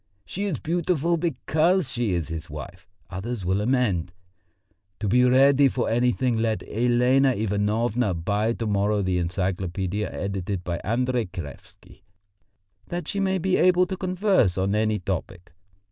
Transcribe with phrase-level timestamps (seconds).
[0.25, 4.13] 'She is beautiful because she is his wife,' others will amend.
[4.99, 10.77] To be ready for anything let Elena Ivanovna buy to morrow the Encyclopædia edited by
[10.77, 12.01] Andrey Kraevsky,
[12.87, 15.53] that she may be able to converse on any topic.